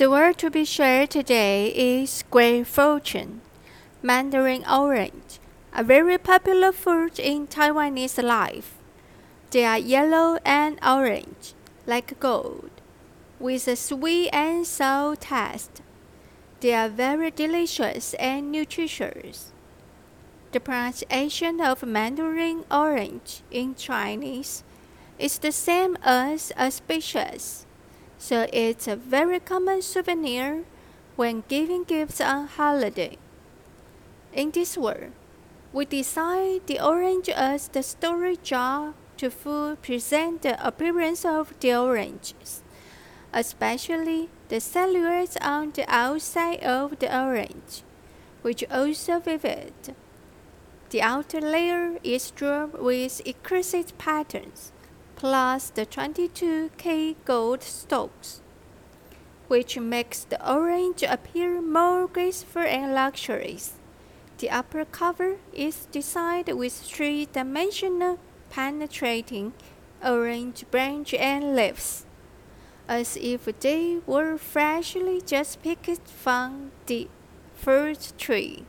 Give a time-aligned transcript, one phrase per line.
[0.00, 3.42] The word to be shared today is great fortune,
[4.00, 5.38] Mandarin orange,
[5.74, 8.78] a very popular fruit in Taiwanese life.
[9.50, 11.52] They are yellow and orange,
[11.86, 12.70] like gold,
[13.38, 15.82] with a sweet and sour taste.
[16.60, 19.52] They are very delicious and nutritious.
[20.52, 24.64] The pronunciation of Mandarin orange in Chinese
[25.18, 27.66] is the same as auspicious
[28.20, 30.64] so it's a very common souvenir
[31.16, 33.16] when giving gifts on holiday.
[34.34, 35.12] In this world,
[35.72, 41.74] we design the orange as the storage jar to fully present the appearance of the
[41.74, 42.62] oranges,
[43.32, 47.82] especially the silhouettes on the outside of the orange,
[48.42, 49.72] which also vivid.
[50.90, 54.72] The outer layer is drawn with exquisite patterns
[55.20, 58.40] plus the 22K gold stokes,
[59.48, 63.74] which makes the orange appear more graceful and luxurious.
[64.38, 68.18] The upper cover is designed with three-dimensional
[68.48, 69.52] penetrating
[70.02, 72.06] orange branch and leaves,
[72.88, 77.08] as if they were freshly just picked from the
[77.54, 78.64] fruit tree.